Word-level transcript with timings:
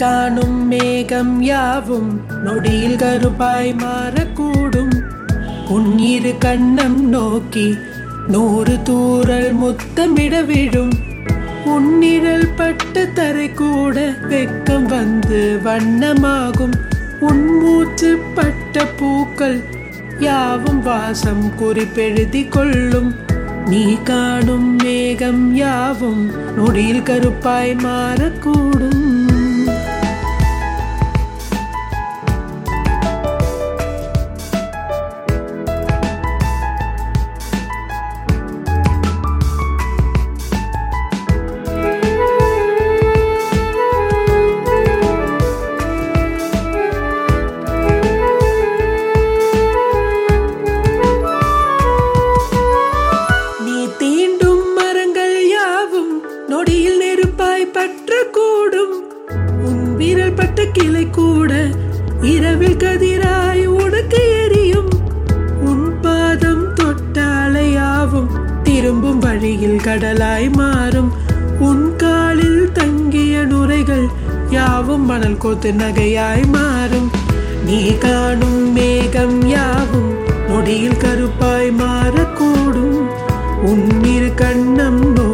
காணும் 0.00 0.66
மேகம் 0.66 1.42
யாவும் 1.42 2.20
நொடியில் 2.44 2.96
கருப்பாய் 2.96 3.72
மாறக்கூடும். 3.80 4.94
உன் 5.68 5.98
இரு 5.98 6.34
கண்ணம் 6.44 7.00
நோக்கி 7.00 7.76
நூறு 8.28 8.82
தூரல் 8.82 9.52
முத்தமிட 9.52 10.40
விடும் 10.42 10.92
உன்னிழல் 11.66 12.48
பட்ட 12.56 13.04
தரை 13.06 13.52
கூட 13.52 14.14
வெக்கம் 14.28 14.86
வந்து 14.86 15.60
வண்ணமாகும். 15.64 16.74
உன் 17.20 17.58
மூச்சு 17.58 18.18
பட்ட 18.34 18.86
பூக்கள் 18.98 19.60
யாவும் 20.18 20.82
வாசம் 20.82 21.52
குறிப்பெழுதி 21.60 22.48
கொள்ளும். 22.48 23.14
நீ 23.66 23.96
காணும் 24.02 24.76
மேகம் 24.76 25.54
யாவும் 25.54 26.30
நொடியில் 26.56 27.02
கருப்பாய் 27.02 27.76
மாறக்கூடும். 27.84 28.89
கோடியில் 56.60 56.96
நொடியில் 56.96 57.02
நெருப்பாய் 57.02 57.72
பற்றக்கூடும். 57.74 58.94
உன் 59.64 59.96
விரல் 59.96 60.32
பட்ட 60.32 60.64
கிளை 60.64 61.10
கூட 61.10 61.66
இரவில் 62.20 62.76
கதிராய் 62.76 63.66
உனக்கு 63.66 64.20
எரியும். 64.42 64.90
உன் 65.64 66.00
பாதம் 66.00 66.74
தொட்டாலையாவும் 66.74 68.28
திரும்பும் 68.62 69.18
வழியில் 69.18 69.80
கடலாய் 69.84 70.50
மாறும். 70.52 71.12
உன் 71.58 71.96
காலில் 71.96 72.72
தங்கிய 72.72 73.44
நுரைகள் 73.44 74.06
யாவும் 74.50 75.04
மணல் 75.04 75.38
கோத்து 75.38 75.72
நகையாய் 75.72 76.46
மாறும். 76.46 77.10
நீ 77.64 77.96
காணும் 77.96 78.72
மேகம் 78.72 79.46
யாவும் 79.46 80.12
நொடியில் 80.48 81.00
கருப்பாய் 81.04 81.72
மாறக்கூடும். 81.82 83.08
உன்னிரு 83.64 84.32
கண்ணம் 84.36 85.12
நோ 85.12 85.29